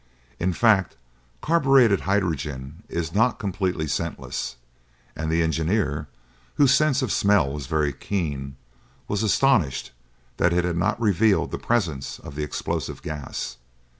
[0.39, 0.95] In fact,
[1.43, 4.55] carburetted hydrogen is not completely scentless,
[5.15, 6.07] and the engineer,
[6.55, 8.55] whose sense of smell was very keen,
[9.07, 9.91] was astonished
[10.37, 13.57] that it had not revealed the presence of the explosive gas.